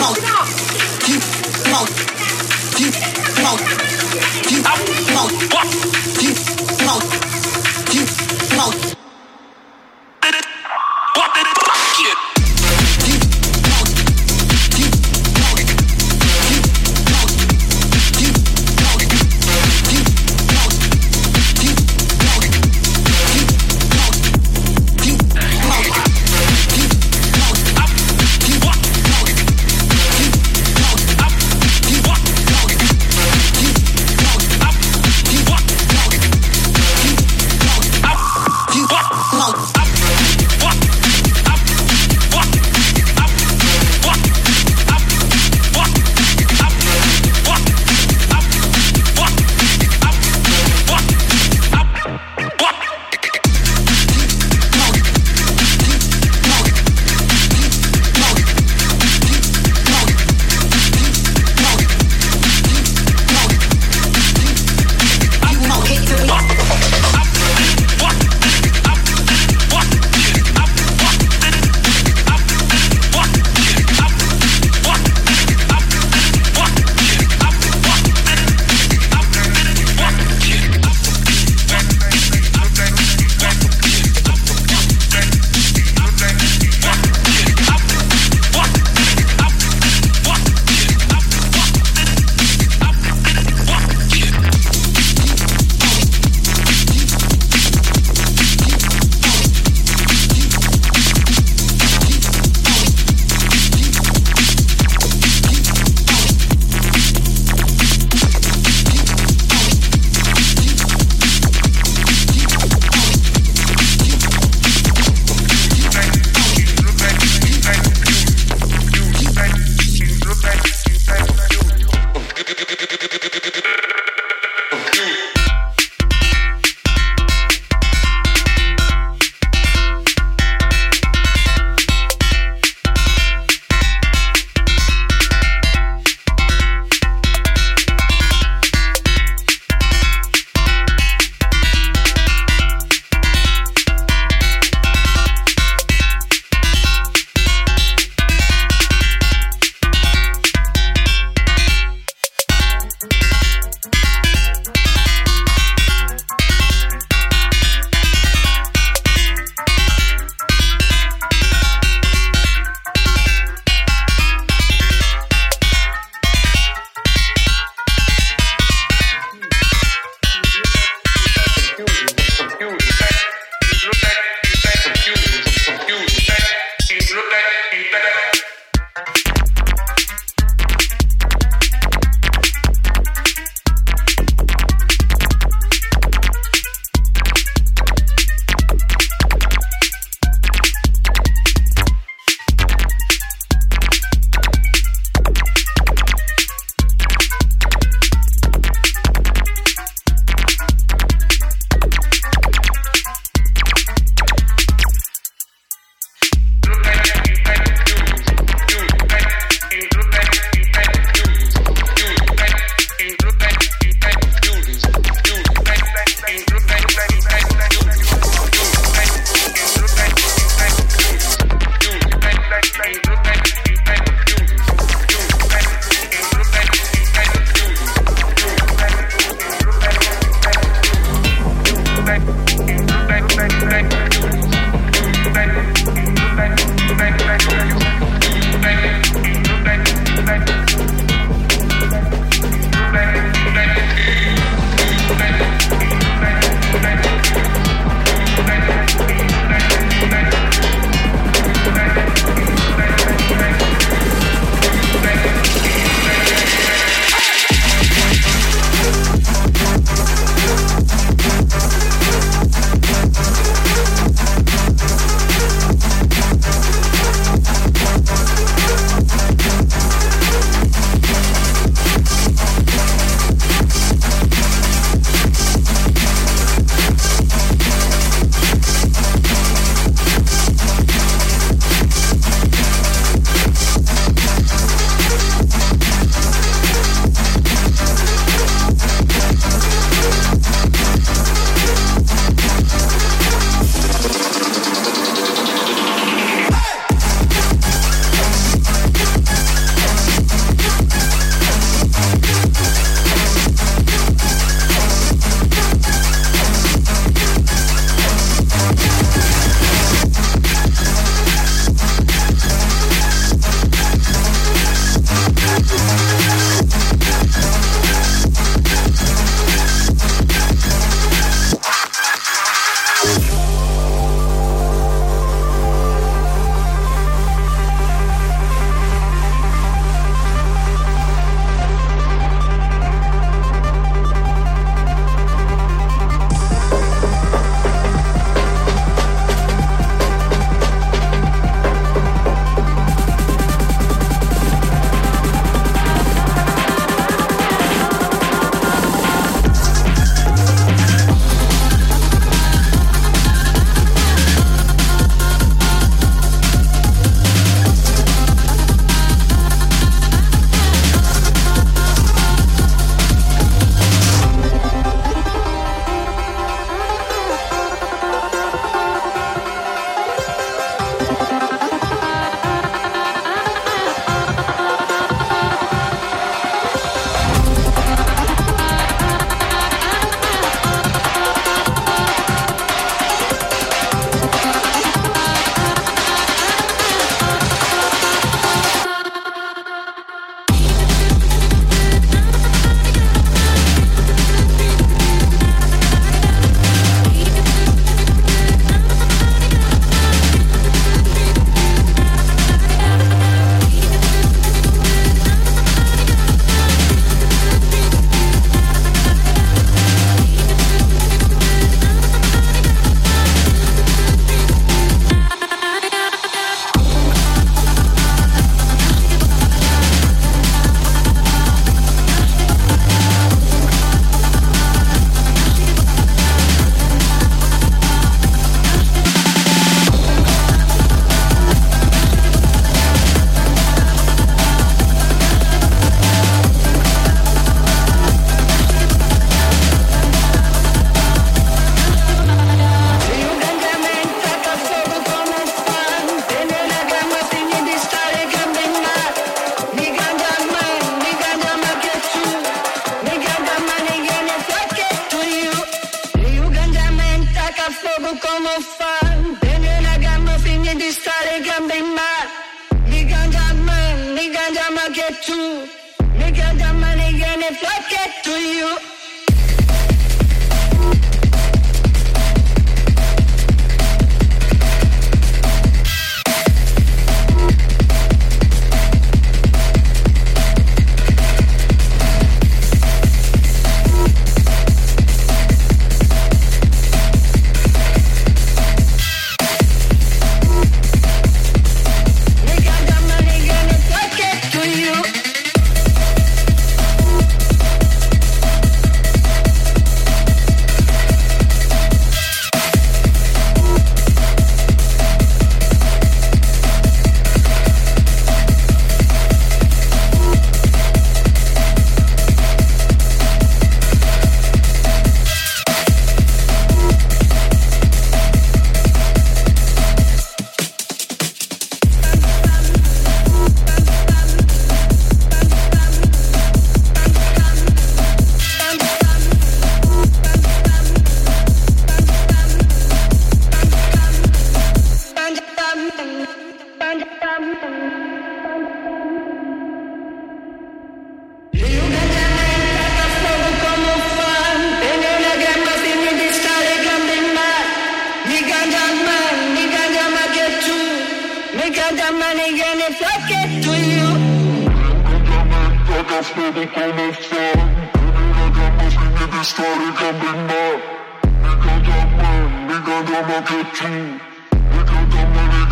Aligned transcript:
Out. 0.00 0.16
Out. 0.22 0.48
Out. 8.60 8.97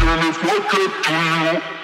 And 0.09 0.21
if 0.21 0.39
I 0.45 0.61
could 0.71 0.93
do 1.03 1.76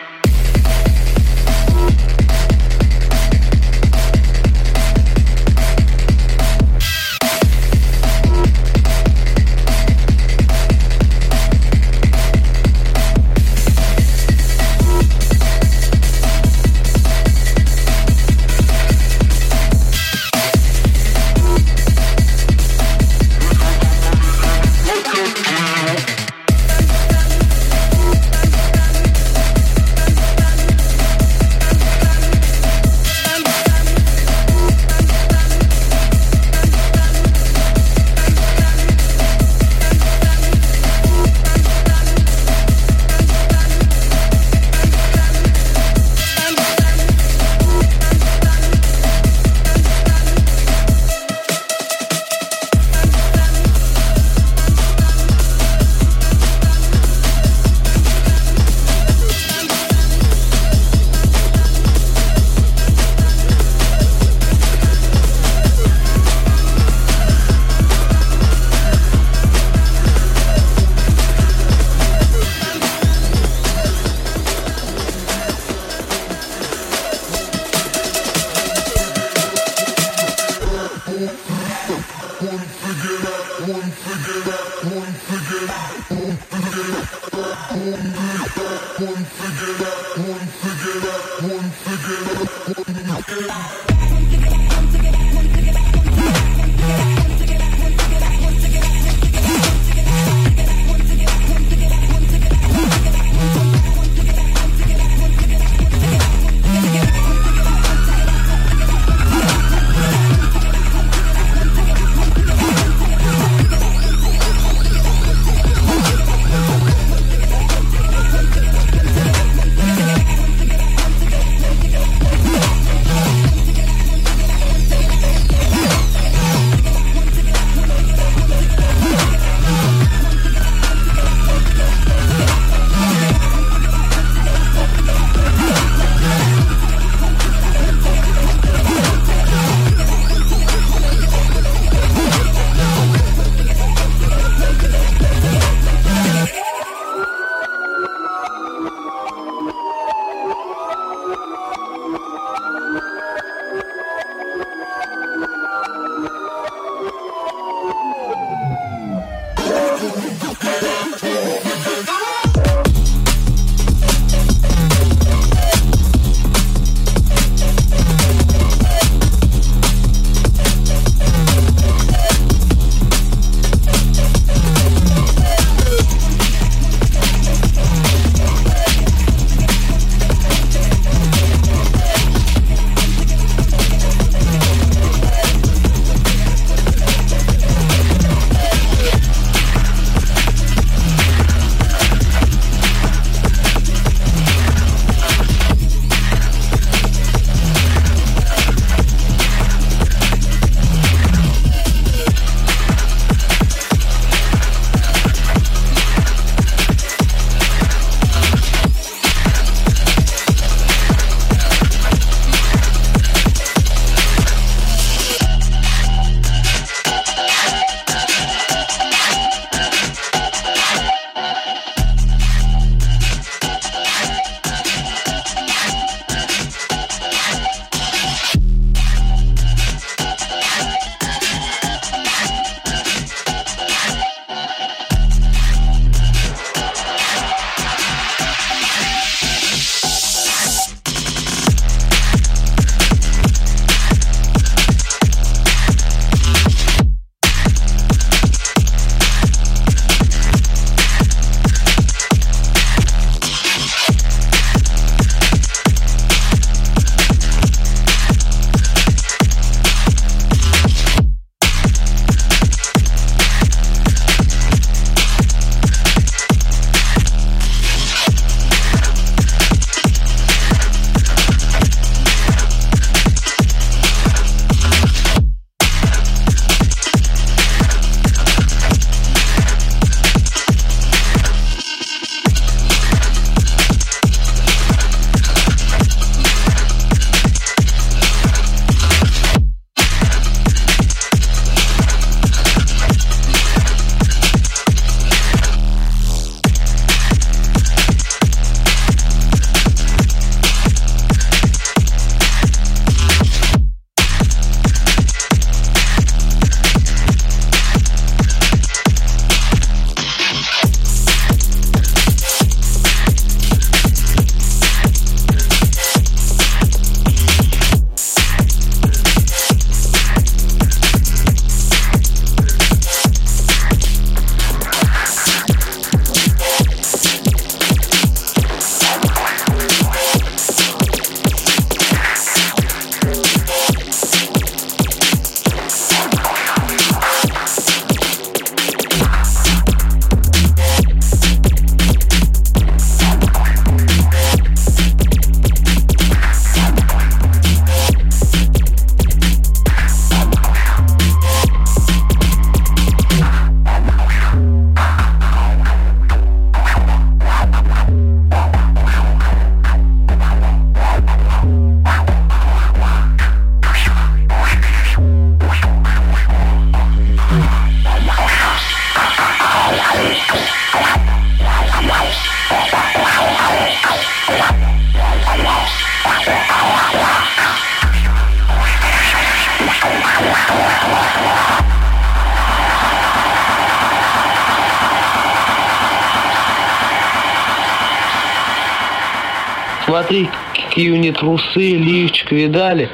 не 391.22 391.32
трусы, 391.32 391.94
лифчик, 391.96 392.50
видали? 392.52 393.08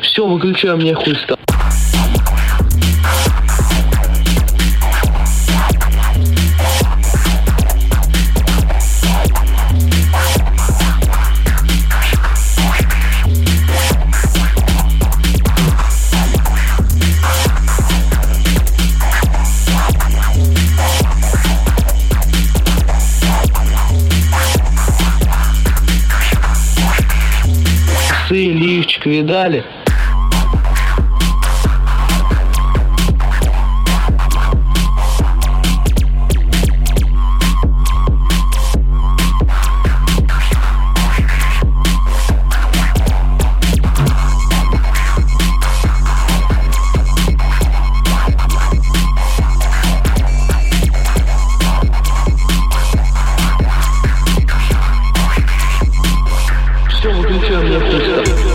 Все, 0.00 0.26
выключаем, 0.26 0.74
а 0.74 0.76
мне 0.78 0.94
хуй 0.94 1.14
стал. 1.16 1.41
передали. 29.22 29.64
все 57.02 57.10
выключаем 57.10 57.68
на 57.68 57.80
пристав. 57.80 58.51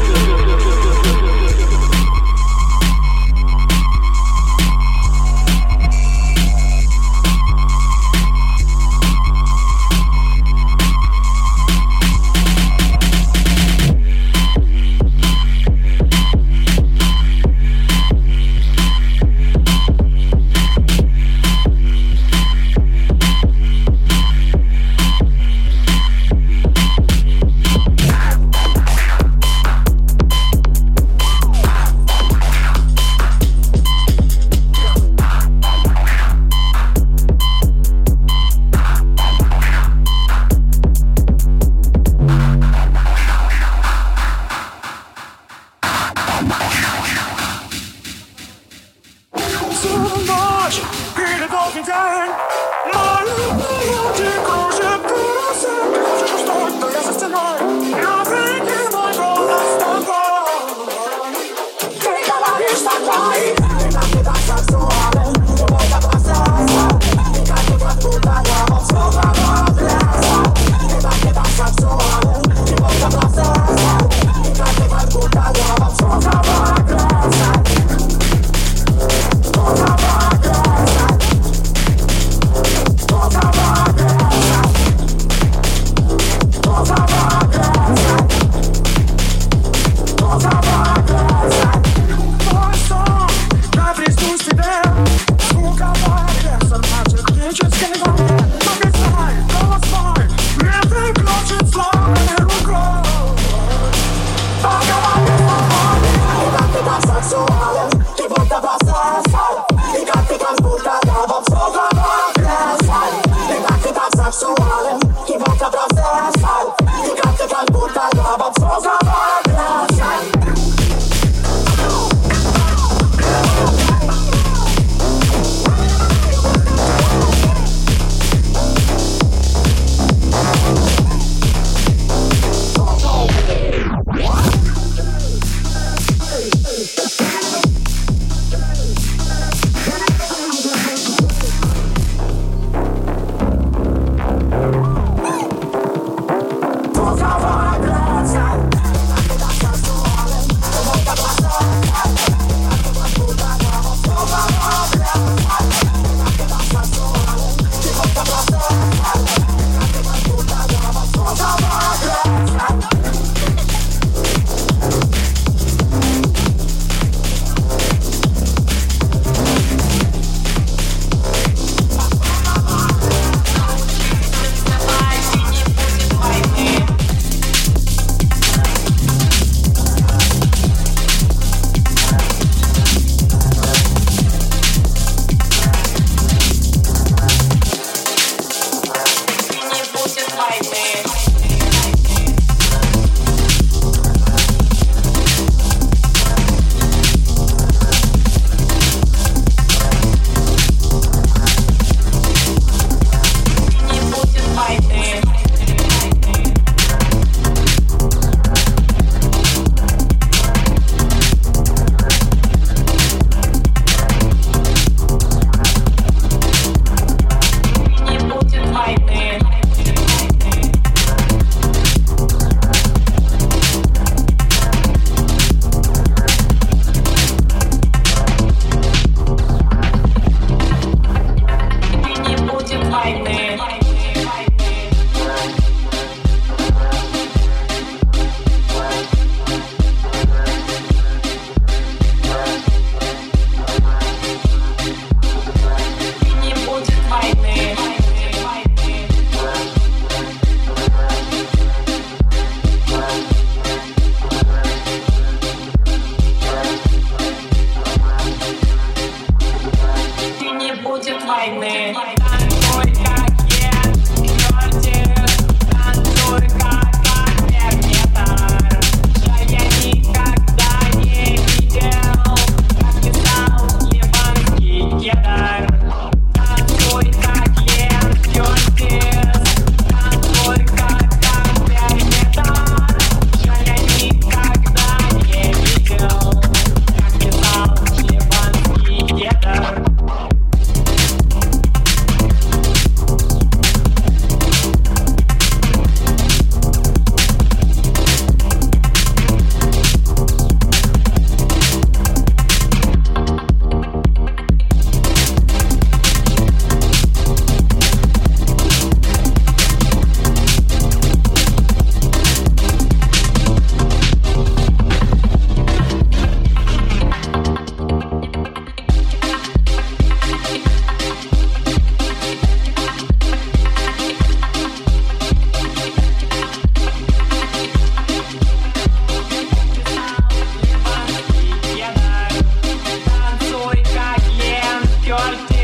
Jorge. 335.17 335.56